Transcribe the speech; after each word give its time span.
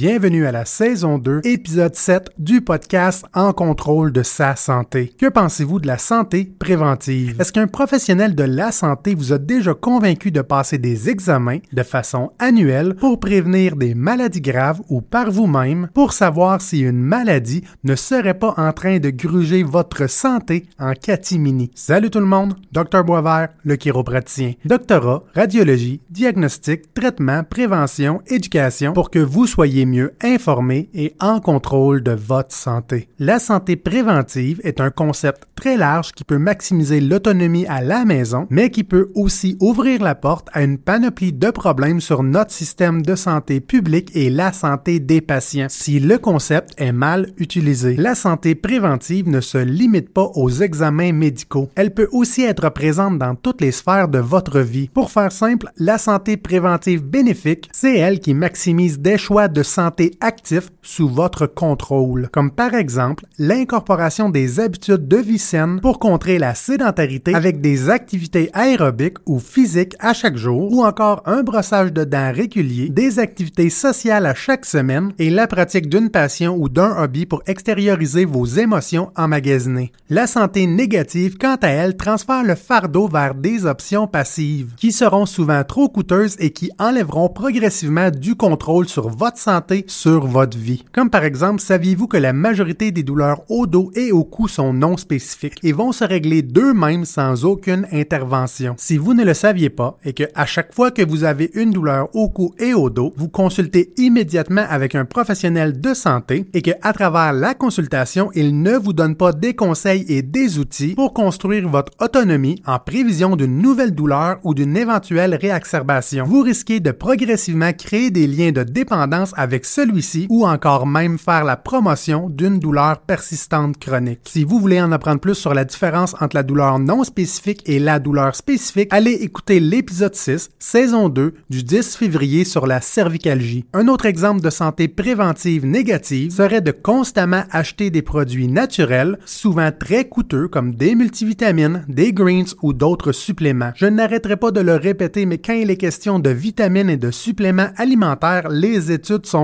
Bienvenue 0.00 0.46
à 0.46 0.50
la 0.50 0.64
saison 0.64 1.18
2, 1.18 1.42
épisode 1.44 1.94
7 1.94 2.30
du 2.38 2.62
podcast 2.62 3.26
En 3.34 3.52
contrôle 3.52 4.12
de 4.12 4.22
sa 4.22 4.56
santé. 4.56 5.12
Que 5.18 5.26
pensez-vous 5.26 5.78
de 5.78 5.86
la 5.86 5.98
santé 5.98 6.50
préventive? 6.58 7.38
Est-ce 7.38 7.52
qu'un 7.52 7.66
professionnel 7.66 8.34
de 8.34 8.44
la 8.44 8.72
santé 8.72 9.14
vous 9.14 9.34
a 9.34 9.36
déjà 9.36 9.74
convaincu 9.74 10.30
de 10.30 10.40
passer 10.40 10.78
des 10.78 11.10
examens 11.10 11.58
de 11.70 11.82
façon 11.82 12.32
annuelle 12.38 12.94
pour 12.94 13.20
prévenir 13.20 13.76
des 13.76 13.94
maladies 13.94 14.40
graves 14.40 14.80
ou 14.88 15.02
par 15.02 15.30
vous-même 15.30 15.90
pour 15.92 16.14
savoir 16.14 16.62
si 16.62 16.80
une 16.80 17.02
maladie 17.02 17.62
ne 17.84 17.94
serait 17.94 18.38
pas 18.38 18.54
en 18.56 18.72
train 18.72 19.00
de 19.00 19.10
gruger 19.10 19.62
votre 19.62 20.08
santé 20.08 20.64
en 20.78 20.94
catimini? 20.94 21.72
Salut 21.74 22.08
tout 22.08 22.20
le 22.20 22.24
monde, 22.24 22.54
Dr 22.72 23.04
Boisvert, 23.04 23.50
le 23.64 23.76
chiropraticien. 23.76 24.54
Doctorat, 24.64 25.24
radiologie, 25.34 26.00
diagnostic, 26.08 26.94
traitement, 26.94 27.44
prévention, 27.44 28.22
éducation 28.28 28.94
pour 28.94 29.10
que 29.10 29.18
vous 29.18 29.46
soyez 29.46 29.84
mieux 29.90 30.14
informé 30.22 30.88
et 30.94 31.14
en 31.20 31.40
contrôle 31.40 32.02
de 32.02 32.12
votre 32.12 32.54
santé. 32.54 33.08
La 33.18 33.38
santé 33.38 33.76
préventive 33.76 34.60
est 34.64 34.80
un 34.80 34.90
concept 34.90 35.46
très 35.56 35.76
large 35.76 36.12
qui 36.12 36.24
peut 36.24 36.38
maximiser 36.38 37.00
l'autonomie 37.00 37.66
à 37.66 37.82
la 37.82 38.04
maison, 38.04 38.46
mais 38.48 38.70
qui 38.70 38.84
peut 38.84 39.10
aussi 39.14 39.56
ouvrir 39.60 40.02
la 40.02 40.14
porte 40.14 40.48
à 40.52 40.62
une 40.62 40.78
panoplie 40.78 41.32
de 41.32 41.50
problèmes 41.50 42.00
sur 42.00 42.22
notre 42.22 42.52
système 42.52 43.02
de 43.02 43.14
santé 43.14 43.60
publique 43.60 44.10
et 44.14 44.30
la 44.30 44.52
santé 44.52 45.00
des 45.00 45.20
patients 45.20 45.66
si 45.68 46.00
le 46.00 46.18
concept 46.18 46.74
est 46.78 46.92
mal 46.92 47.32
utilisé. 47.36 47.96
La 47.96 48.14
santé 48.14 48.54
préventive 48.54 49.28
ne 49.28 49.40
se 49.40 49.58
limite 49.58 50.12
pas 50.14 50.30
aux 50.34 50.50
examens 50.50 51.12
médicaux. 51.12 51.68
Elle 51.74 51.92
peut 51.92 52.08
aussi 52.12 52.42
être 52.42 52.68
présente 52.70 53.18
dans 53.18 53.34
toutes 53.34 53.60
les 53.60 53.72
sphères 53.72 54.08
de 54.08 54.18
votre 54.18 54.60
vie. 54.60 54.88
Pour 54.88 55.10
faire 55.10 55.32
simple, 55.32 55.70
la 55.76 55.98
santé 55.98 56.36
préventive 56.36 57.02
bénéfique, 57.02 57.68
c'est 57.72 57.98
elle 57.98 58.20
qui 58.20 58.34
maximise 58.34 58.98
des 58.98 59.18
choix 59.18 59.48
de 59.48 59.62
santé 59.62 59.79
santé 59.80 60.12
actif 60.20 60.70
sous 60.82 61.08
votre 61.08 61.46
contrôle, 61.46 62.28
comme 62.30 62.50
par 62.50 62.74
exemple 62.74 63.24
l'incorporation 63.38 64.28
des 64.28 64.60
habitudes 64.60 65.08
de 65.08 65.16
vie 65.16 65.38
saine 65.38 65.80
pour 65.80 65.98
contrer 65.98 66.38
la 66.38 66.54
sédentarité 66.54 67.34
avec 67.34 67.62
des 67.62 67.88
activités 67.88 68.50
aérobiques 68.52 69.16
ou 69.24 69.38
physiques 69.38 69.96
à 69.98 70.12
chaque 70.12 70.36
jour, 70.36 70.70
ou 70.70 70.84
encore 70.84 71.22
un 71.24 71.42
brossage 71.42 71.94
de 71.94 72.04
dents 72.04 72.32
régulier, 72.32 72.90
des 72.90 73.18
activités 73.18 73.70
sociales 73.70 74.26
à 74.26 74.34
chaque 74.34 74.66
semaine 74.66 75.12
et 75.18 75.30
la 75.30 75.46
pratique 75.46 75.88
d'une 75.88 76.10
passion 76.10 76.56
ou 76.58 76.68
d'un 76.68 77.02
hobby 77.02 77.24
pour 77.24 77.42
extérioriser 77.46 78.26
vos 78.26 78.44
émotions 78.44 79.10
emmagasinées. 79.16 79.92
La 80.10 80.26
santé 80.26 80.66
négative, 80.66 81.38
quant 81.38 81.56
à 81.62 81.68
elle, 81.68 81.96
transfère 81.96 82.44
le 82.44 82.54
fardeau 82.54 83.08
vers 83.08 83.34
des 83.34 83.64
options 83.64 84.06
passives, 84.06 84.74
qui 84.76 84.92
seront 84.92 85.24
souvent 85.24 85.64
trop 85.64 85.88
coûteuses 85.88 86.36
et 86.38 86.50
qui 86.50 86.70
enlèveront 86.78 87.30
progressivement 87.30 88.10
du 88.10 88.34
contrôle 88.34 88.86
sur 88.86 89.08
votre 89.08 89.38
santé 89.38 89.59
sur 89.86 90.26
votre 90.26 90.56
vie. 90.56 90.84
Comme 90.92 91.10
par 91.10 91.24
exemple, 91.24 91.60
saviez-vous 91.60 92.06
que 92.06 92.16
la 92.16 92.32
majorité 92.32 92.90
des 92.90 93.02
douleurs 93.02 93.42
au 93.48 93.66
dos 93.66 93.90
et 93.94 94.12
au 94.12 94.24
cou 94.24 94.48
sont 94.48 94.72
non 94.72 94.96
spécifiques 94.96 95.58
et 95.62 95.72
vont 95.72 95.92
se 95.92 96.04
régler 96.04 96.42
d'eux-mêmes 96.42 97.04
sans 97.04 97.44
aucune 97.44 97.86
intervention? 97.92 98.74
Si 98.78 98.96
vous 98.96 99.14
ne 99.14 99.24
le 99.24 99.34
saviez 99.34 99.70
pas 99.70 99.98
et 100.04 100.12
que 100.12 100.24
à 100.34 100.46
chaque 100.46 100.74
fois 100.74 100.90
que 100.90 101.02
vous 101.02 101.24
avez 101.24 101.50
une 101.54 101.70
douleur 101.70 102.08
au 102.14 102.28
cou 102.28 102.54
et 102.58 102.74
au 102.74 102.90
dos, 102.90 103.12
vous 103.16 103.28
consultez 103.28 103.92
immédiatement 103.96 104.64
avec 104.68 104.94
un 104.94 105.04
professionnel 105.04 105.80
de 105.80 105.94
santé 105.94 106.46
et 106.54 106.62
que 106.62 106.72
à 106.82 106.92
travers 106.92 107.32
la 107.32 107.54
consultation, 107.54 108.30
il 108.34 108.62
ne 108.62 108.76
vous 108.76 108.92
donne 108.92 109.16
pas 109.16 109.32
des 109.32 109.54
conseils 109.54 110.04
et 110.08 110.22
des 110.22 110.58
outils 110.58 110.94
pour 110.94 111.12
construire 111.12 111.68
votre 111.68 111.92
autonomie 112.00 112.62
en 112.66 112.78
prévision 112.78 113.36
d'une 113.36 113.58
nouvelle 113.58 113.94
douleur 113.94 114.38
ou 114.44 114.54
d'une 114.54 114.76
éventuelle 114.76 115.34
réaxerbation. 115.34 116.24
Vous 116.24 116.42
risquez 116.42 116.80
de 116.80 116.90
progressivement 116.90 117.72
créer 117.72 118.10
des 118.10 118.26
liens 118.26 118.52
de 118.52 118.62
dépendance 118.62 119.32
avec 119.36 119.49
celui-ci 119.62 120.26
ou 120.30 120.46
encore 120.46 120.86
même 120.86 121.18
faire 121.18 121.44
la 121.44 121.56
promotion 121.56 122.28
d'une 122.28 122.58
douleur 122.58 123.00
persistante 123.00 123.78
chronique. 123.78 124.20
Si 124.24 124.44
vous 124.44 124.58
voulez 124.58 124.80
en 124.80 124.92
apprendre 124.92 125.20
plus 125.20 125.34
sur 125.34 125.54
la 125.54 125.64
différence 125.64 126.14
entre 126.20 126.36
la 126.36 126.42
douleur 126.42 126.78
non 126.78 127.04
spécifique 127.04 127.62
et 127.66 127.78
la 127.78 127.98
douleur 127.98 128.34
spécifique, 128.34 128.88
allez 128.92 129.12
écouter 129.12 129.60
l'épisode 129.60 130.14
6, 130.14 130.50
saison 130.58 131.08
2 131.08 131.34
du 131.48 131.62
10 131.62 131.96
février 131.96 132.44
sur 132.44 132.66
la 132.66 132.80
cervicalgie. 132.80 133.64
Un 133.72 133.88
autre 133.88 134.06
exemple 134.06 134.40
de 134.40 134.50
santé 134.50 134.88
préventive 134.88 135.66
négative 135.66 136.32
serait 136.32 136.60
de 136.60 136.72
constamment 136.72 137.44
acheter 137.50 137.90
des 137.90 138.02
produits 138.02 138.48
naturels, 138.48 139.18
souvent 139.24 139.70
très 139.72 140.08
coûteux 140.08 140.48
comme 140.48 140.74
des 140.74 140.94
multivitamines, 140.94 141.84
des 141.88 142.12
greens 142.12 142.54
ou 142.62 142.72
d'autres 142.72 143.12
suppléments. 143.12 143.72
Je 143.74 143.86
n'arrêterai 143.86 144.36
pas 144.36 144.50
de 144.50 144.60
le 144.60 144.74
répéter, 144.74 145.26
mais 145.26 145.38
quand 145.38 145.54
il 145.54 145.70
est 145.70 145.76
question 145.76 146.18
de 146.18 146.30
vitamines 146.30 146.90
et 146.90 146.96
de 146.96 147.10
suppléments 147.10 147.70
alimentaires, 147.76 148.48
les 148.48 148.92
études 148.92 149.26
sont 149.26 149.39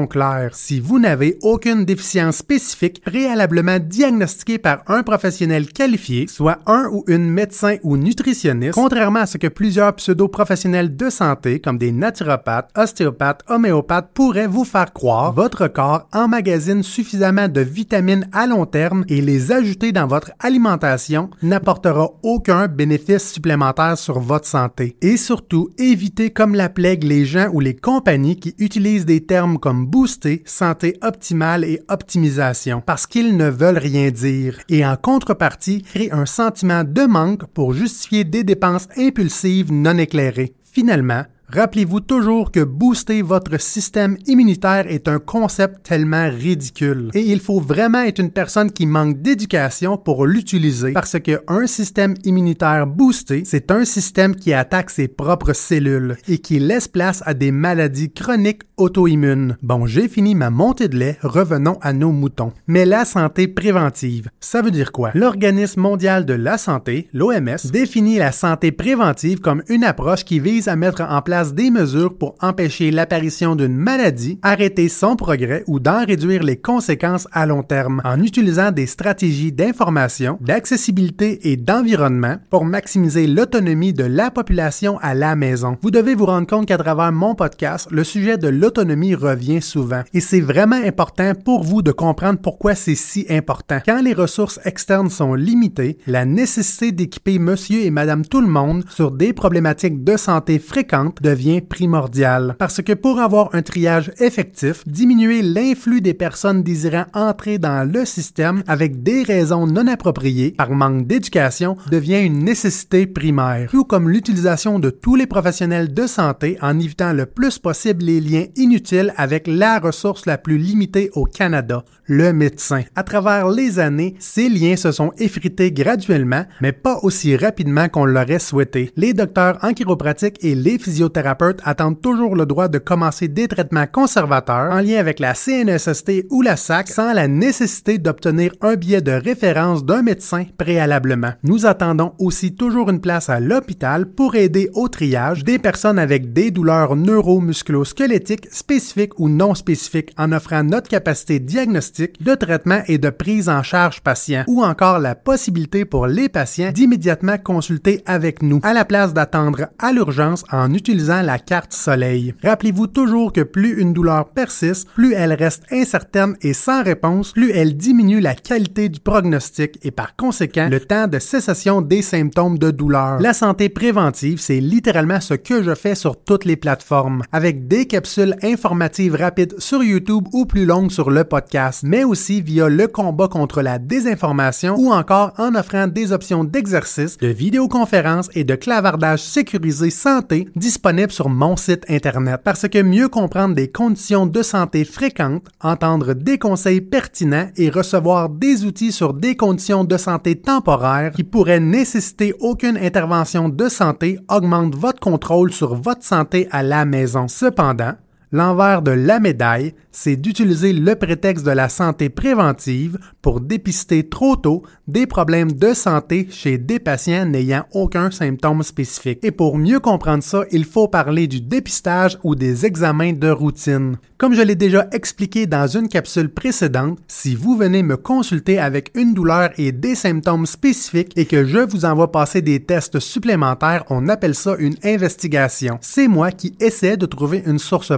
Si 0.52 0.80
vous 0.80 0.98
n'avez 0.98 1.38
aucune 1.42 1.84
déficience 1.84 2.36
spécifique 2.36 3.00
préalablement 3.02 3.78
diagnostiquée 3.78 4.58
par 4.58 4.82
un 4.88 5.02
professionnel 5.02 5.66
qualifié, 5.66 6.26
soit 6.28 6.58
un 6.66 6.88
ou 6.92 7.04
une 7.06 7.30
médecin 7.30 7.76
ou 7.82 7.96
nutritionniste, 7.96 8.74
contrairement 8.74 9.20
à 9.20 9.26
ce 9.26 9.38
que 9.38 9.46
plusieurs 9.46 9.94
pseudo-professionnels 9.94 10.96
de 10.96 11.10
santé, 11.10 11.60
comme 11.60 11.78
des 11.78 11.92
naturopathes, 11.92 12.70
ostéopathes, 12.76 13.42
homéopathes, 13.48 14.10
pourraient 14.12 14.46
vous 14.46 14.64
faire 14.64 14.92
croire, 14.92 15.32
votre 15.32 15.66
corps 15.68 16.08
emmagasine 16.12 16.82
suffisamment 16.82 17.48
de 17.48 17.60
vitamines 17.60 18.28
à 18.32 18.46
long 18.46 18.66
terme 18.66 19.04
et 19.08 19.20
les 19.20 19.52
ajouter 19.52 19.92
dans 19.92 20.06
votre 20.06 20.32
alimentation 20.40 21.30
n'apportera 21.42 22.10
aucun 22.22 22.68
bénéfice 22.68 23.32
supplémentaire 23.32 23.96
sur 23.96 24.20
votre 24.20 24.46
santé. 24.46 24.96
Et 25.00 25.16
surtout, 25.16 25.70
évitez 25.78 26.30
comme 26.30 26.54
la 26.54 26.68
plague 26.68 27.04
les 27.04 27.24
gens 27.24 27.48
ou 27.52 27.60
les 27.60 27.76
compagnies 27.76 28.36
qui 28.36 28.54
utilisent 28.58 29.06
des 29.06 29.24
termes 29.24 29.58
comme 29.58 29.85
booster, 29.86 30.42
santé 30.44 30.98
optimale 31.02 31.64
et 31.64 31.80
optimisation 31.88 32.82
parce 32.84 33.06
qu'ils 33.06 33.36
ne 33.36 33.48
veulent 33.48 33.78
rien 33.78 34.10
dire 34.10 34.58
et 34.68 34.84
en 34.84 34.96
contrepartie 34.96 35.82
créent 35.82 36.12
un 36.12 36.26
sentiment 36.26 36.84
de 36.84 37.02
manque 37.02 37.46
pour 37.46 37.72
justifier 37.72 38.24
des 38.24 38.44
dépenses 38.44 38.88
impulsives 38.96 39.72
non 39.72 39.96
éclairées. 39.98 40.54
Finalement, 40.64 41.24
Rappelez-vous 41.48 42.00
toujours 42.00 42.50
que 42.50 42.64
booster 42.64 43.22
votre 43.22 43.60
système 43.60 44.16
immunitaire 44.26 44.90
est 44.90 45.06
un 45.06 45.20
concept 45.20 45.84
tellement 45.84 46.28
ridicule. 46.28 47.10
Et 47.14 47.20
il 47.20 47.38
faut 47.38 47.60
vraiment 47.60 48.02
être 48.02 48.18
une 48.18 48.32
personne 48.32 48.72
qui 48.72 48.84
manque 48.84 49.22
d'éducation 49.22 49.96
pour 49.96 50.26
l'utiliser 50.26 50.92
parce 50.92 51.20
que 51.20 51.40
un 51.46 51.68
système 51.68 52.14
immunitaire 52.24 52.88
boosté, 52.88 53.44
c'est 53.44 53.70
un 53.70 53.84
système 53.84 54.34
qui 54.34 54.52
attaque 54.52 54.90
ses 54.90 55.06
propres 55.06 55.52
cellules 55.52 56.16
et 56.26 56.38
qui 56.38 56.58
laisse 56.58 56.88
place 56.88 57.22
à 57.26 57.32
des 57.32 57.52
maladies 57.52 58.10
chroniques 58.10 58.62
auto-immunes. 58.76 59.56
Bon, 59.62 59.86
j'ai 59.86 60.08
fini 60.08 60.34
ma 60.34 60.50
montée 60.50 60.88
de 60.88 60.96
lait, 60.96 61.18
revenons 61.22 61.78
à 61.80 61.92
nos 61.92 62.12
moutons. 62.12 62.52
Mais 62.66 62.84
la 62.84 63.04
santé 63.04 63.48
préventive, 63.48 64.28
ça 64.40 64.62
veut 64.62 64.70
dire 64.70 64.92
quoi? 64.92 65.10
L'Organisme 65.14 65.80
mondial 65.80 66.26
de 66.26 66.34
la 66.34 66.58
santé, 66.58 67.08
l'OMS, 67.12 67.70
définit 67.72 68.18
la 68.18 68.32
santé 68.32 68.72
préventive 68.72 69.40
comme 69.40 69.62
une 69.68 69.84
approche 69.84 70.24
qui 70.24 70.40
vise 70.40 70.68
à 70.68 70.76
mettre 70.76 71.02
en 71.02 71.22
place 71.22 71.54
des 71.54 71.70
mesures 71.70 72.16
pour 72.16 72.34
empêcher 72.40 72.90
l'apparition 72.90 73.56
d'une 73.56 73.76
maladie, 73.76 74.38
arrêter 74.42 74.88
son 74.88 75.16
progrès 75.16 75.64
ou 75.66 75.80
d'en 75.80 76.04
réduire 76.04 76.42
les 76.42 76.56
conséquences 76.56 77.28
à 77.32 77.46
long 77.46 77.62
terme 77.62 78.02
en 78.04 78.20
utilisant 78.20 78.72
des 78.72 78.86
stratégies 78.86 79.52
d'information, 79.52 80.38
d'accessibilité 80.40 81.50
et 81.50 81.56
d'environnement 81.56 82.36
pour 82.50 82.64
maximiser 82.64 83.26
l'autonomie 83.26 83.92
de 83.92 84.04
la 84.04 84.30
population 84.30 84.98
à 85.00 85.14
la 85.14 85.36
maison. 85.36 85.78
Vous 85.80 85.90
devez 85.90 86.14
vous 86.14 86.26
rendre 86.26 86.46
compte 86.46 86.66
qu'à 86.66 86.78
travers 86.78 87.12
mon 87.12 87.34
podcast, 87.34 87.88
le 87.90 88.04
sujet 88.04 88.36
de 88.36 88.48
l'autonomie 88.66 89.14
revient 89.14 89.62
souvent 89.62 90.02
et 90.12 90.18
c'est 90.18 90.40
vraiment 90.40 90.74
important 90.84 91.34
pour 91.44 91.62
vous 91.62 91.82
de 91.82 91.92
comprendre 91.92 92.40
pourquoi 92.40 92.74
c'est 92.74 92.96
si 92.96 93.24
important. 93.30 93.78
Quand 93.86 94.02
les 94.02 94.12
ressources 94.12 94.58
externes 94.64 95.08
sont 95.08 95.34
limitées, 95.34 95.98
la 96.08 96.24
nécessité 96.24 96.90
d'équiper 96.90 97.38
monsieur 97.38 97.82
et 97.82 97.92
madame 97.92 98.26
tout 98.26 98.40
le 98.40 98.48
monde 98.48 98.84
sur 98.88 99.12
des 99.12 99.32
problématiques 99.32 100.02
de 100.02 100.16
santé 100.16 100.58
fréquentes 100.58 101.22
devient 101.22 101.60
primordial. 101.60 102.56
Parce 102.58 102.82
que 102.82 102.92
pour 102.92 103.20
avoir 103.20 103.54
un 103.54 103.62
triage 103.62 104.10
effectif, 104.18 104.82
diminuer 104.88 105.42
l'influx 105.42 106.00
des 106.00 106.14
personnes 106.14 106.64
désirant 106.64 107.06
entrer 107.14 107.58
dans 107.58 107.88
le 107.88 108.04
système 108.04 108.64
avec 108.66 109.04
des 109.04 109.22
raisons 109.22 109.68
non 109.68 109.86
appropriées 109.86 110.56
par 110.58 110.72
manque 110.72 111.06
d'éducation 111.06 111.76
devient 111.88 112.24
une 112.24 112.42
nécessité 112.42 113.06
primaire. 113.06 113.70
Tout 113.70 113.84
comme 113.84 114.10
l'utilisation 114.10 114.80
de 114.80 114.90
tous 114.90 115.14
les 115.14 115.28
professionnels 115.28 115.94
de 115.94 116.08
santé 116.08 116.58
en 116.60 116.80
évitant 116.80 117.12
le 117.12 117.26
plus 117.26 117.60
possible 117.60 118.04
les 118.04 118.20
liens 118.20 118.46
inutiles 118.56 119.12
avec 119.16 119.46
la 119.46 119.78
ressource 119.78 120.26
la 120.26 120.38
plus 120.38 120.58
limitée 120.58 121.10
au 121.14 121.24
Canada, 121.24 121.84
le 122.06 122.32
médecin. 122.32 122.82
À 122.94 123.02
travers 123.02 123.48
les 123.50 123.78
années, 123.78 124.14
ces 124.18 124.48
liens 124.48 124.76
se 124.76 124.92
sont 124.92 125.12
effrités 125.18 125.72
graduellement, 125.72 126.44
mais 126.60 126.72
pas 126.72 126.98
aussi 127.02 127.36
rapidement 127.36 127.88
qu'on 127.88 128.04
l'aurait 128.04 128.38
souhaité. 128.38 128.90
Les 128.96 129.12
docteurs 129.12 129.58
en 129.62 129.72
chiropratique 129.72 130.38
et 130.42 130.54
les 130.54 130.78
physiothérapeutes 130.78 131.16
thérapeutes 131.16 131.60
attendent 131.64 132.00
toujours 132.00 132.36
le 132.36 132.46
droit 132.46 132.68
de 132.68 132.78
commencer 132.78 133.28
des 133.28 133.48
traitements 133.48 133.86
conservateurs 133.90 134.72
en 134.72 134.80
lien 134.80 134.98
avec 134.98 135.18
la 135.18 135.34
CNSST 135.34 136.26
ou 136.30 136.42
la 136.42 136.56
SAC 136.56 136.88
sans 136.88 137.12
la 137.12 137.26
nécessité 137.26 137.98
d'obtenir 137.98 138.52
un 138.60 138.74
billet 138.74 139.00
de 139.00 139.12
référence 139.12 139.84
d'un 139.84 140.02
médecin 140.02 140.44
préalablement. 140.58 141.32
Nous 141.42 141.66
attendons 141.66 142.12
aussi 142.18 142.54
toujours 142.54 142.90
une 142.90 143.00
place 143.00 143.28
à 143.28 143.40
l'hôpital 143.40 144.06
pour 144.06 144.34
aider 144.34 144.70
au 144.74 144.88
triage 144.88 145.42
des 145.42 145.58
personnes 145.58 145.98
avec 145.98 146.32
des 146.32 146.50
douleurs 146.50 146.96
neuromusculosquelettiques 146.96 148.45
spécifiques 148.52 149.18
ou 149.18 149.28
non 149.28 149.54
spécifiques 149.54 150.12
en 150.18 150.32
offrant 150.32 150.62
notre 150.62 150.88
capacité 150.88 151.38
diagnostique, 151.38 152.22
de 152.22 152.34
traitement 152.34 152.80
et 152.86 152.98
de 152.98 153.10
prise 153.10 153.48
en 153.48 153.62
charge 153.62 154.00
patient 154.00 154.44
ou 154.46 154.62
encore 154.62 154.98
la 154.98 155.14
possibilité 155.14 155.84
pour 155.84 156.06
les 156.06 156.28
patients 156.28 156.72
d'immédiatement 156.72 157.38
consulter 157.38 158.02
avec 158.06 158.42
nous 158.42 158.60
à 158.62 158.72
la 158.72 158.84
place 158.84 159.14
d'attendre 159.14 159.68
à 159.78 159.92
l'urgence 159.92 160.44
en 160.50 160.72
utilisant 160.72 161.22
la 161.22 161.38
carte 161.38 161.72
soleil. 161.72 162.34
Rappelez-vous 162.42 162.86
toujours 162.86 163.32
que 163.32 163.42
plus 163.42 163.80
une 163.80 163.92
douleur 163.92 164.28
persiste, 164.30 164.88
plus 164.94 165.14
elle 165.14 165.32
reste 165.32 165.64
incertaine 165.70 166.36
et 166.42 166.52
sans 166.52 166.82
réponse, 166.82 167.32
plus 167.32 167.50
elle 167.52 167.76
diminue 167.76 168.20
la 168.20 168.34
qualité 168.34 168.88
du 168.88 169.00
prognostic 169.00 169.78
et 169.82 169.90
par 169.90 170.16
conséquent 170.16 170.68
le 170.70 170.80
temps 170.80 171.06
de 171.06 171.18
cessation 171.18 171.82
des 171.82 172.02
symptômes 172.02 172.58
de 172.58 172.70
douleur. 172.70 173.20
La 173.20 173.32
santé 173.32 173.68
préventive, 173.68 174.40
c'est 174.40 174.60
littéralement 174.60 175.20
ce 175.20 175.34
que 175.34 175.62
je 175.62 175.74
fais 175.74 175.94
sur 175.94 176.22
toutes 176.22 176.44
les 176.44 176.56
plateformes, 176.56 177.22
avec 177.32 177.68
des 177.68 177.86
capsules 177.86 178.35
informatives 178.42 179.14
rapides 179.14 179.54
sur 179.58 179.82
YouTube 179.82 180.26
ou 180.32 180.46
plus 180.46 180.66
longues 180.66 180.90
sur 180.90 181.10
le 181.10 181.24
podcast, 181.24 181.82
mais 181.84 182.04
aussi 182.04 182.40
via 182.40 182.68
le 182.68 182.86
combat 182.86 183.28
contre 183.28 183.62
la 183.62 183.78
désinformation 183.78 184.76
ou 184.76 184.92
encore 184.92 185.32
en 185.38 185.54
offrant 185.54 185.86
des 185.86 186.12
options 186.12 186.44
d'exercice, 186.44 187.18
de 187.18 187.28
vidéoconférences 187.28 188.28
et 188.34 188.44
de 188.44 188.54
clavardage 188.54 189.22
sécurisé 189.22 189.90
santé 189.90 190.48
disponibles 190.56 191.12
sur 191.12 191.28
mon 191.28 191.56
site 191.56 191.84
internet. 191.88 192.40
Parce 192.44 192.68
que 192.68 192.82
mieux 192.82 193.08
comprendre 193.08 193.54
des 193.54 193.68
conditions 193.68 194.26
de 194.26 194.42
santé 194.42 194.84
fréquentes, 194.84 195.46
entendre 195.60 196.14
des 196.14 196.38
conseils 196.38 196.80
pertinents 196.80 197.48
et 197.56 197.70
recevoir 197.70 198.28
des 198.28 198.64
outils 198.64 198.92
sur 198.92 199.14
des 199.14 199.36
conditions 199.36 199.84
de 199.84 199.96
santé 199.96 200.36
temporaires 200.36 201.12
qui 201.12 201.24
pourraient 201.24 201.60
nécessiter 201.60 202.34
aucune 202.40 202.76
intervention 202.76 203.48
de 203.48 203.68
santé 203.68 204.18
augmente 204.28 204.74
votre 204.74 205.00
contrôle 205.00 205.52
sur 205.52 205.74
votre 205.74 206.04
santé 206.04 206.48
à 206.50 206.62
la 206.62 206.84
maison. 206.84 207.28
Cependant, 207.28 207.94
L'envers 208.36 208.82
de 208.82 208.90
la 208.90 209.18
médaille, 209.18 209.72
c'est 209.90 210.16
d'utiliser 210.16 210.74
le 210.74 210.94
prétexte 210.94 211.46
de 211.46 211.52
la 211.52 211.70
santé 211.70 212.10
préventive 212.10 212.98
pour 213.22 213.40
dépister 213.40 214.10
trop 214.10 214.36
tôt 214.36 214.62
des 214.86 215.06
problèmes 215.06 215.52
de 215.52 215.72
santé 215.72 216.28
chez 216.30 216.58
des 216.58 216.78
patients 216.78 217.24
n'ayant 217.24 217.64
aucun 217.72 218.10
symptôme 218.10 218.62
spécifique. 218.62 219.20
Et 219.22 219.30
pour 219.30 219.56
mieux 219.56 219.80
comprendre 219.80 220.22
ça, 220.22 220.42
il 220.52 220.66
faut 220.66 220.86
parler 220.86 221.28
du 221.28 221.40
dépistage 221.40 222.18
ou 222.24 222.34
des 222.34 222.66
examens 222.66 223.14
de 223.14 223.30
routine. 223.30 223.96
Comme 224.18 224.34
je 224.34 224.42
l'ai 224.42 224.54
déjà 224.54 224.86
expliqué 224.92 225.46
dans 225.46 225.66
une 225.66 225.88
capsule 225.88 226.28
précédente, 226.28 226.98
si 227.08 227.34
vous 227.34 227.56
venez 227.56 227.82
me 227.82 227.96
consulter 227.96 228.58
avec 228.58 228.90
une 228.94 229.14
douleur 229.14 229.50
et 229.56 229.72
des 229.72 229.94
symptômes 229.94 230.44
spécifiques 230.44 231.12
et 231.16 231.24
que 231.24 231.46
je 231.46 231.58
vous 231.58 231.86
envoie 231.86 232.12
passer 232.12 232.42
des 232.42 232.62
tests 232.62 233.00
supplémentaires, 233.00 233.84
on 233.88 234.08
appelle 234.08 234.34
ça 234.34 234.56
une 234.58 234.76
investigation. 234.84 235.78
C'est 235.80 236.08
moi 236.08 236.32
qui 236.32 236.54
essaie 236.60 236.98
de 236.98 237.06
trouver 237.06 237.42
une 237.46 237.58
source 237.58 237.92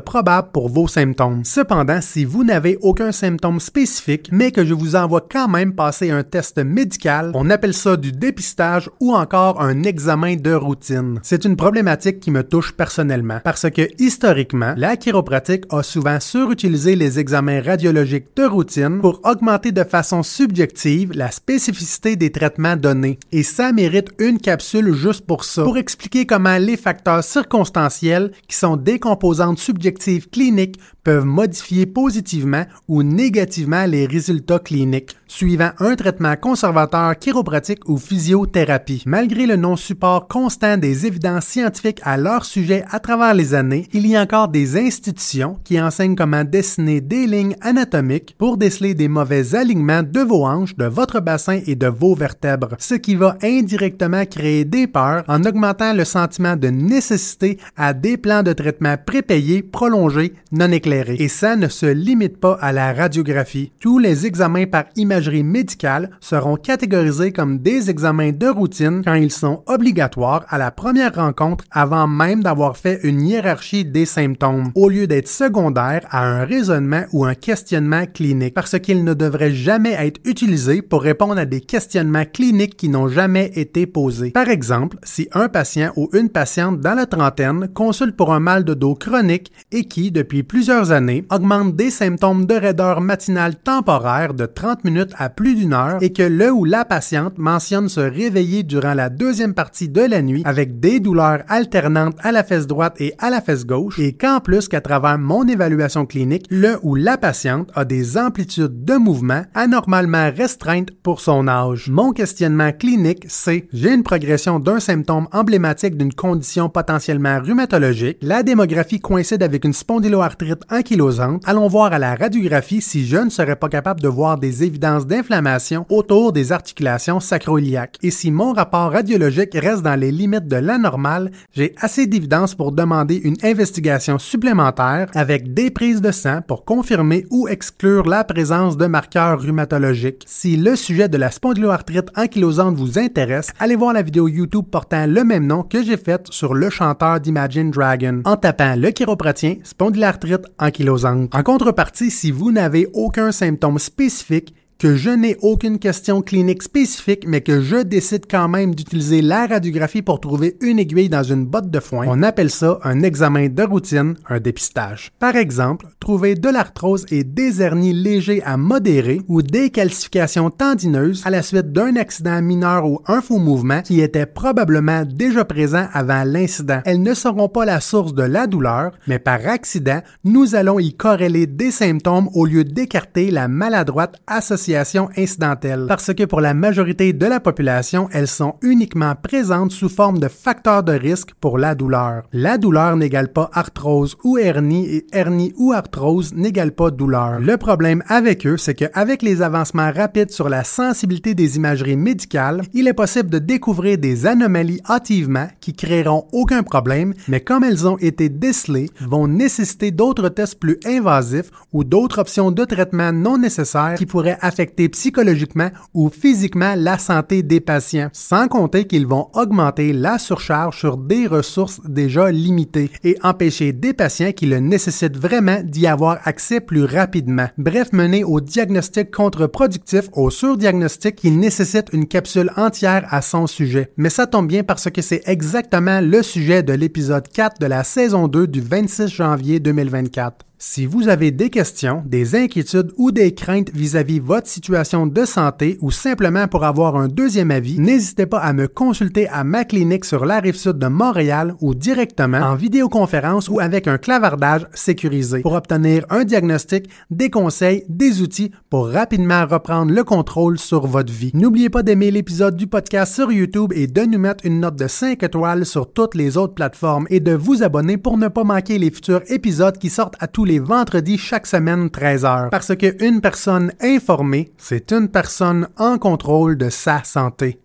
pour 0.52 0.68
vos 0.68 0.88
symptômes. 0.88 1.44
Cependant, 1.44 2.00
si 2.00 2.24
vous 2.24 2.44
n'avez 2.44 2.76
aucun 2.82 3.12
symptôme 3.12 3.60
spécifique, 3.60 4.28
mais 4.32 4.52
que 4.52 4.64
je 4.64 4.74
vous 4.74 4.94
envoie 4.94 5.26
quand 5.28 5.48
même 5.48 5.74
passer 5.74 6.10
un 6.10 6.22
test 6.22 6.58
médical, 6.58 7.32
on 7.34 7.50
appelle 7.50 7.74
ça 7.74 7.96
du 7.96 8.12
dépistage 8.12 8.90
ou 9.00 9.14
encore 9.14 9.60
un 9.60 9.82
examen 9.84 10.36
de 10.36 10.52
routine. 10.52 11.20
C'est 11.22 11.44
une 11.44 11.56
problématique 11.56 12.20
qui 12.20 12.30
me 12.30 12.42
touche 12.42 12.72
personnellement 12.72 13.40
parce 13.42 13.70
que 13.70 13.88
historiquement, 13.98 14.74
la 14.76 14.96
chiropratique 14.96 15.64
a 15.70 15.82
souvent 15.82 16.20
surutilisé 16.20 16.94
les 16.94 17.18
examens 17.18 17.62
radiologiques 17.62 18.36
de 18.36 18.44
routine 18.44 19.00
pour 19.00 19.20
augmenter 19.24 19.72
de 19.72 19.84
façon 19.84 20.22
subjective 20.22 21.12
la 21.14 21.30
spécificité 21.30 22.16
des 22.16 22.30
traitements 22.30 22.76
donnés. 22.76 23.18
Et 23.32 23.42
ça 23.42 23.72
mérite 23.72 24.10
une 24.18 24.38
capsule 24.38 24.92
juste 24.92 25.26
pour 25.26 25.44
ça, 25.44 25.62
pour 25.62 25.78
expliquer 25.78 26.26
comment 26.26 26.58
les 26.58 26.76
facteurs 26.76 27.24
circonstanciels, 27.24 28.32
qui 28.46 28.56
sont 28.56 28.76
des 28.76 28.98
composantes 28.98 29.58
subjectives 29.58 30.07
cliniques 30.30 30.78
peuvent 31.04 31.24
modifier 31.24 31.86
positivement 31.86 32.64
ou 32.88 33.02
négativement 33.02 33.86
les 33.86 34.06
résultats 34.06 34.58
cliniques 34.58 35.16
suivant 35.28 35.70
un 35.78 35.94
traitement 35.94 36.34
conservateur 36.36 37.16
chiropratique 37.18 37.88
ou 37.88 37.98
physiothérapie. 37.98 39.02
Malgré 39.06 39.46
le 39.46 39.56
non-support 39.56 40.26
constant 40.26 40.76
des 40.76 41.06
évidences 41.06 41.46
scientifiques 41.46 42.00
à 42.02 42.16
leur 42.16 42.44
sujet 42.44 42.84
à 42.90 42.98
travers 42.98 43.34
les 43.34 43.54
années, 43.54 43.86
il 43.92 44.06
y 44.06 44.16
a 44.16 44.22
encore 44.22 44.48
des 44.48 44.76
institutions 44.76 45.58
qui 45.62 45.80
enseignent 45.80 46.16
comment 46.16 46.44
dessiner 46.44 47.00
des 47.00 47.26
lignes 47.26 47.56
anatomiques 47.60 48.34
pour 48.38 48.56
déceler 48.56 48.94
des 48.94 49.08
mauvais 49.08 49.54
alignements 49.54 50.02
de 50.02 50.20
vos 50.20 50.46
hanches, 50.46 50.76
de 50.76 50.86
votre 50.86 51.20
bassin 51.20 51.60
et 51.66 51.76
de 51.76 51.86
vos 51.86 52.14
vertèbres, 52.14 52.74
ce 52.78 52.94
qui 52.94 53.14
va 53.14 53.36
indirectement 53.42 54.24
créer 54.24 54.64
des 54.64 54.86
peurs 54.86 55.24
en 55.28 55.44
augmentant 55.44 55.92
le 55.92 56.04
sentiment 56.04 56.56
de 56.56 56.68
nécessité 56.68 57.58
à 57.76 57.92
des 57.92 58.16
plans 58.16 58.42
de 58.42 58.52
traitement 58.52 58.96
prépayés, 58.96 59.62
prolongés, 59.62 60.34
non 60.52 60.72
éclairés. 60.72 61.16
Et 61.18 61.28
ça 61.28 61.56
ne 61.56 61.68
se 61.68 61.86
limite 61.86 62.38
pas 62.38 62.58
à 62.60 62.72
la 62.72 62.92
radiographie. 62.92 63.72
Tous 63.80 63.98
les 63.98 64.26
examens 64.26 64.66
par 64.66 64.84
image 64.96 65.17
médicale 65.26 66.10
seront 66.20 66.56
catégorisés 66.56 67.32
comme 67.32 67.58
des 67.58 67.90
examens 67.90 68.32
de 68.32 68.46
routine 68.46 69.02
quand 69.04 69.14
ils 69.14 69.32
sont 69.32 69.62
obligatoires 69.66 70.44
à 70.48 70.58
la 70.58 70.70
première 70.70 71.14
rencontre 71.14 71.64
avant 71.70 72.06
même 72.06 72.42
d'avoir 72.42 72.76
fait 72.76 73.00
une 73.02 73.22
hiérarchie 73.22 73.84
des 73.84 74.06
symptômes, 74.06 74.70
au 74.74 74.88
lieu 74.88 75.06
d'être 75.06 75.28
secondaires 75.28 76.06
à 76.10 76.24
un 76.24 76.44
raisonnement 76.44 77.04
ou 77.12 77.24
un 77.24 77.34
questionnement 77.34 78.06
clinique, 78.06 78.54
parce 78.54 78.78
qu'ils 78.78 79.04
ne 79.04 79.14
devraient 79.14 79.52
jamais 79.52 79.92
être 79.92 80.20
utilisés 80.24 80.82
pour 80.82 81.02
répondre 81.02 81.38
à 81.38 81.44
des 81.44 81.60
questionnements 81.60 82.24
cliniques 82.24 82.76
qui 82.76 82.88
n'ont 82.88 83.08
jamais 83.08 83.50
été 83.54 83.86
posés. 83.86 84.30
Par 84.30 84.48
exemple, 84.48 84.98
si 85.02 85.28
un 85.32 85.48
patient 85.48 85.92
ou 85.96 86.08
une 86.12 86.28
patiente 86.28 86.80
dans 86.80 86.94
la 86.94 87.06
trentaine 87.06 87.68
consulte 87.68 88.16
pour 88.16 88.32
un 88.32 88.40
mal 88.40 88.64
de 88.64 88.74
dos 88.74 88.94
chronique 88.94 89.52
et 89.72 89.84
qui, 89.84 90.10
depuis 90.10 90.42
plusieurs 90.42 90.92
années, 90.92 91.24
augmente 91.30 91.76
des 91.76 91.90
symptômes 91.90 92.46
de 92.46 92.54
raideur 92.54 93.00
matinale 93.00 93.56
temporaire 93.56 94.34
de 94.34 94.46
30 94.46 94.84
minutes 94.84 95.07
à 95.16 95.28
plus 95.28 95.54
d'une 95.54 95.72
heure 95.72 95.98
et 96.00 96.12
que 96.12 96.22
le 96.22 96.50
ou 96.50 96.64
la 96.64 96.84
patiente 96.84 97.38
mentionne 97.38 97.88
se 97.88 98.00
réveiller 98.00 98.62
durant 98.62 98.94
la 98.94 99.08
deuxième 99.08 99.54
partie 99.54 99.88
de 99.88 100.00
la 100.00 100.22
nuit 100.22 100.42
avec 100.44 100.80
des 100.80 101.00
douleurs 101.00 101.42
alternantes 101.48 102.16
à 102.20 102.32
la 102.32 102.44
fesse 102.44 102.66
droite 102.66 103.00
et 103.00 103.14
à 103.18 103.30
la 103.30 103.40
fesse 103.40 103.66
gauche 103.66 103.98
et 103.98 104.12
qu'en 104.12 104.40
plus 104.40 104.68
qu'à 104.68 104.80
travers 104.80 105.18
mon 105.18 105.46
évaluation 105.46 106.06
clinique, 106.06 106.46
le 106.50 106.78
ou 106.82 106.94
la 106.94 107.18
patiente 107.18 107.70
a 107.74 107.84
des 107.84 108.18
amplitudes 108.18 108.84
de 108.84 108.94
mouvement 108.94 109.42
anormalement 109.54 110.30
restreintes 110.34 110.90
pour 111.02 111.20
son 111.20 111.48
âge. 111.48 111.88
Mon 111.88 112.12
questionnement 112.12 112.72
clinique, 112.72 113.24
c'est 113.28 113.68
j'ai 113.72 113.92
une 113.92 114.02
progression 114.02 114.58
d'un 114.58 114.80
symptôme 114.80 115.28
emblématique 115.32 115.96
d'une 115.96 116.12
condition 116.12 116.68
potentiellement 116.68 117.40
rhumatologique, 117.40 118.18
la 118.22 118.42
démographie 118.42 119.00
coïncide 119.00 119.42
avec 119.42 119.64
une 119.64 119.72
spondyloarthrite 119.72 120.62
ankylosante, 120.70 121.42
allons 121.46 121.68
voir 121.68 121.92
à 121.92 121.98
la 121.98 122.14
radiographie 122.14 122.80
si 122.80 123.06
je 123.06 123.16
ne 123.16 123.30
serais 123.30 123.56
pas 123.56 123.68
capable 123.68 124.00
de 124.00 124.08
voir 124.08 124.38
des 124.38 124.64
évidences 124.64 124.97
d'inflammation 125.06 125.86
autour 125.88 126.32
des 126.32 126.52
articulations 126.52 127.20
sacroiliaques. 127.20 127.98
Et 128.02 128.10
si 128.10 128.30
mon 128.30 128.52
rapport 128.52 128.92
radiologique 128.92 129.54
reste 129.54 129.82
dans 129.82 129.98
les 129.98 130.10
limites 130.10 130.48
de 130.48 130.56
l'anormal, 130.56 131.30
j'ai 131.52 131.74
assez 131.80 132.06
d'évidence 132.06 132.54
pour 132.54 132.72
demander 132.72 133.16
une 133.16 133.36
investigation 133.42 134.18
supplémentaire 134.18 135.08
avec 135.14 135.54
des 135.54 135.70
prises 135.70 136.00
de 136.00 136.10
sang 136.10 136.40
pour 136.46 136.64
confirmer 136.64 137.26
ou 137.30 137.48
exclure 137.48 138.06
la 138.06 138.24
présence 138.24 138.76
de 138.76 138.86
marqueurs 138.86 139.40
rhumatologiques. 139.40 140.24
Si 140.26 140.56
le 140.56 140.76
sujet 140.76 141.08
de 141.08 141.16
la 141.16 141.30
spondyloarthrite 141.30 142.10
ankylosante 142.16 142.76
vous 142.76 142.98
intéresse, 142.98 143.52
allez 143.58 143.76
voir 143.76 143.92
la 143.92 144.02
vidéo 144.02 144.28
YouTube 144.28 144.66
portant 144.70 145.06
le 145.06 145.24
même 145.24 145.46
nom 145.46 145.62
que 145.62 145.82
j'ai 145.82 145.96
faite 145.96 146.26
sur 146.30 146.54
le 146.54 146.70
chanteur 146.70 147.20
d'Imagine 147.20 147.70
Dragon 147.70 148.22
en 148.24 148.36
tapant 148.36 148.74
le 148.76 148.90
chiropratien 148.90 149.56
spondylarthrite 149.62 150.46
ankylosante. 150.58 151.34
En 151.34 151.42
contrepartie, 151.42 152.10
si 152.10 152.30
vous 152.30 152.52
n'avez 152.52 152.88
aucun 152.94 153.32
symptôme 153.32 153.78
spécifique, 153.78 154.54
que 154.78 154.94
je 154.94 155.10
n'ai 155.10 155.36
aucune 155.42 155.80
question 155.80 156.22
clinique 156.22 156.62
spécifique, 156.62 157.24
mais 157.26 157.40
que 157.40 157.60
je 157.60 157.78
décide 157.78 158.26
quand 158.30 158.46
même 158.46 158.76
d'utiliser 158.76 159.22
la 159.22 159.48
radiographie 159.48 160.02
pour 160.02 160.20
trouver 160.20 160.56
une 160.60 160.78
aiguille 160.78 161.08
dans 161.08 161.24
une 161.24 161.46
botte 161.46 161.68
de 161.68 161.80
foin, 161.80 162.06
on 162.06 162.22
appelle 162.22 162.50
ça 162.50 162.78
un 162.84 163.02
examen 163.02 163.48
de 163.48 163.62
routine, 163.64 164.14
un 164.28 164.38
dépistage. 164.38 165.10
Par 165.18 165.34
exemple, 165.34 165.88
trouver 165.98 166.36
de 166.36 166.48
l'arthrose 166.48 167.06
et 167.10 167.24
des 167.24 167.60
hernies 167.60 167.92
légers 167.92 168.40
à 168.44 168.56
modérés 168.56 169.20
ou 169.26 169.42
des 169.42 169.70
calcifications 169.70 170.50
tendineuses 170.50 171.22
à 171.26 171.30
la 171.30 171.42
suite 171.42 171.72
d'un 171.72 171.96
accident 171.96 172.40
mineur 172.40 172.86
ou 172.86 173.00
un 173.08 173.20
faux 173.20 173.38
mouvement 173.38 173.82
qui 173.82 174.00
était 174.00 174.26
probablement 174.26 175.02
déjà 175.04 175.44
présent 175.44 175.88
avant 175.92 176.22
l'incident. 176.22 176.82
Elles 176.84 177.02
ne 177.02 177.14
seront 177.14 177.48
pas 177.48 177.64
la 177.64 177.80
source 177.80 178.14
de 178.14 178.22
la 178.22 178.46
douleur, 178.46 178.92
mais 179.08 179.18
par 179.18 179.44
accident, 179.44 180.02
nous 180.22 180.54
allons 180.54 180.78
y 180.78 180.94
corréler 180.94 181.48
des 181.48 181.72
symptômes 181.72 182.28
au 182.34 182.46
lieu 182.46 182.62
d'écarter 182.62 183.32
la 183.32 183.48
maladroite 183.48 184.14
associée 184.28 184.67
dissociation 184.68 185.08
incidentelle, 185.16 185.86
parce 185.88 186.12
que 186.12 186.24
pour 186.24 186.40
la 186.40 186.52
majorité 186.52 187.12
de 187.14 187.26
la 187.26 187.40
population, 187.40 188.08
elles 188.12 188.28
sont 188.28 188.56
uniquement 188.62 189.14
présentes 189.14 189.72
sous 189.72 189.88
forme 189.88 190.18
de 190.18 190.28
facteurs 190.28 190.82
de 190.82 190.92
risque 190.92 191.32
pour 191.40 191.56
la 191.56 191.74
douleur. 191.74 192.24
La 192.32 192.58
douleur 192.58 192.96
n'égale 192.96 193.32
pas 193.32 193.48
arthrose 193.54 194.16
ou 194.24 194.36
hernie 194.36 194.86
et 194.86 195.06
hernie 195.12 195.54
ou 195.56 195.72
arthrose 195.72 196.34
n'égale 196.34 196.72
pas 196.72 196.90
douleur. 196.90 197.40
Le 197.40 197.56
problème 197.56 198.02
avec 198.08 198.46
eux, 198.46 198.58
c'est 198.58 198.74
qu'avec 198.74 199.22
les 199.22 199.40
avancements 199.40 199.90
rapides 199.90 200.30
sur 200.30 200.50
la 200.50 200.64
sensibilité 200.64 201.34
des 201.34 201.56
imageries 201.56 201.96
médicales, 201.96 202.62
il 202.74 202.88
est 202.88 202.92
possible 202.92 203.30
de 203.30 203.38
découvrir 203.38 203.96
des 203.96 204.26
anomalies 204.26 204.82
hâtivement 204.88 205.48
qui 205.60 205.72
créeront 205.72 206.26
aucun 206.32 206.62
problème, 206.62 207.14
mais 207.26 207.40
comme 207.40 207.64
elles 207.64 207.88
ont 207.88 207.98
été 207.98 208.28
décelées, 208.28 208.90
vont 209.00 209.28
nécessiter 209.28 209.92
d'autres 209.92 210.28
tests 210.28 210.58
plus 210.58 210.78
invasifs 210.84 211.50
ou 211.72 211.84
d'autres 211.84 212.18
options 212.18 212.50
de 212.50 212.64
traitement 212.64 213.12
non 213.12 213.38
nécessaires 213.38 213.94
qui 213.96 214.06
pourraient 214.06 214.38
affecter 214.40 214.57
psychologiquement 214.66 215.70
ou 215.94 216.10
physiquement 216.10 216.74
la 216.76 216.98
santé 216.98 217.42
des 217.42 217.60
patients, 217.60 218.08
sans 218.12 218.48
compter 218.48 218.86
qu'ils 218.86 219.06
vont 219.06 219.28
augmenter 219.34 219.92
la 219.92 220.18
surcharge 220.18 220.78
sur 220.78 220.96
des 220.96 221.26
ressources 221.26 221.80
déjà 221.84 222.30
limitées 222.30 222.90
et 223.04 223.16
empêcher 223.22 223.72
des 223.72 223.92
patients 223.92 224.32
qui 224.32 224.46
le 224.46 224.60
nécessitent 224.60 225.16
vraiment 225.16 225.60
d'y 225.62 225.86
avoir 225.86 226.18
accès 226.24 226.60
plus 226.60 226.84
rapidement. 226.84 227.48
Bref, 227.58 227.92
mener 227.92 228.24
au 228.24 228.40
diagnostic 228.40 229.10
contre-productif, 229.10 230.08
au 230.12 230.30
surdiagnostic 230.30 231.16
qui 231.16 231.30
nécessite 231.30 231.88
une 231.92 232.06
capsule 232.06 232.50
entière 232.56 233.06
à 233.10 233.22
son 233.22 233.46
sujet. 233.46 233.92
Mais 233.96 234.10
ça 234.10 234.26
tombe 234.26 234.48
bien 234.48 234.62
parce 234.62 234.90
que 234.90 235.02
c'est 235.02 235.22
exactement 235.26 236.00
le 236.00 236.22
sujet 236.22 236.62
de 236.62 236.72
l'épisode 236.72 237.28
4 237.28 237.60
de 237.60 237.66
la 237.66 237.84
saison 237.84 238.28
2 238.28 238.46
du 238.46 238.60
26 238.60 239.08
janvier 239.08 239.60
2024. 239.60 240.47
Si 240.60 240.86
vous 240.86 241.06
avez 241.06 241.30
des 241.30 241.50
questions, 241.50 242.02
des 242.04 242.34
inquiétudes 242.34 242.90
ou 242.96 243.12
des 243.12 243.32
craintes 243.32 243.70
vis-à-vis 243.72 244.18
votre 244.18 244.48
situation 244.48 245.06
de 245.06 245.24
santé 245.24 245.78
ou 245.80 245.92
simplement 245.92 246.48
pour 246.48 246.64
avoir 246.64 246.96
un 246.96 247.06
deuxième 247.06 247.52
avis, 247.52 247.78
n'hésitez 247.78 248.26
pas 248.26 248.40
à 248.40 248.52
me 248.52 248.66
consulter 248.66 249.28
à 249.28 249.44
ma 249.44 249.64
clinique 249.64 250.04
sur 250.04 250.26
la 250.26 250.40
rive 250.40 250.56
sud 250.56 250.78
de 250.78 250.88
Montréal 250.88 251.54
ou 251.60 251.76
directement 251.76 252.38
en 252.38 252.56
vidéoconférence 252.56 253.48
ou 253.48 253.60
avec 253.60 253.86
un 253.86 253.98
clavardage 253.98 254.66
sécurisé 254.74 255.42
pour 255.42 255.52
obtenir 255.52 256.04
un 256.10 256.24
diagnostic, 256.24 256.90
des 257.08 257.30
conseils, 257.30 257.84
des 257.88 258.20
outils 258.20 258.50
pour 258.68 258.88
rapidement 258.88 259.46
reprendre 259.46 259.92
le 259.92 260.02
contrôle 260.02 260.58
sur 260.58 260.88
votre 260.88 261.12
vie. 261.12 261.30
N'oubliez 261.34 261.70
pas 261.70 261.84
d'aimer 261.84 262.10
l'épisode 262.10 262.56
du 262.56 262.66
podcast 262.66 263.14
sur 263.14 263.30
YouTube 263.30 263.72
et 263.76 263.86
de 263.86 264.02
nous 264.02 264.18
mettre 264.18 264.44
une 264.44 264.58
note 264.58 264.74
de 264.74 264.88
5 264.88 265.22
étoiles 265.22 265.64
sur 265.64 265.92
toutes 265.92 266.16
les 266.16 266.36
autres 266.36 266.54
plateformes 266.54 267.06
et 267.10 267.20
de 267.20 267.32
vous 267.32 267.62
abonner 267.62 267.96
pour 267.96 268.18
ne 268.18 268.26
pas 268.26 268.42
manquer 268.42 268.76
les 268.78 268.90
futurs 268.90 269.22
épisodes 269.28 269.78
qui 269.78 269.88
sortent 269.88 270.16
à 270.18 270.26
tous 270.26 270.47
les 270.48 270.58
vendredis 270.58 271.18
chaque 271.18 271.46
semaine 271.46 271.90
13 271.90 272.24
heures. 272.24 272.50
Parce 272.50 272.74
qu'une 272.74 273.20
personne 273.20 273.70
informée, 273.82 274.50
c'est 274.56 274.92
une 274.92 275.08
personne 275.08 275.68
en 275.76 275.98
contrôle 275.98 276.56
de 276.56 276.70
sa 276.70 277.04
santé. 277.04 277.60